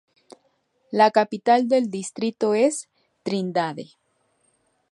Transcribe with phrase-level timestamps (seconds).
[0.91, 2.89] La capital del distrito es
[3.21, 3.85] Trindade.